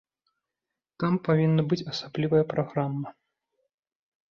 [1.03, 3.07] Там павінна быць асаблівая праграма.